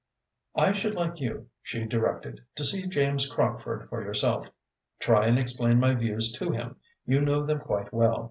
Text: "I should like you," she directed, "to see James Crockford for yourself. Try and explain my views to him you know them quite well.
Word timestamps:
"I 0.55 0.73
should 0.73 0.95
like 0.95 1.19
you," 1.19 1.49
she 1.61 1.85
directed, 1.85 2.41
"to 2.55 2.63
see 2.63 2.87
James 2.87 3.31
Crockford 3.31 3.87
for 3.87 4.01
yourself. 4.01 4.49
Try 4.97 5.27
and 5.27 5.37
explain 5.37 5.79
my 5.79 5.93
views 5.93 6.31
to 6.39 6.49
him 6.49 6.77
you 7.05 7.21
know 7.21 7.43
them 7.45 7.59
quite 7.59 7.93
well. 7.93 8.19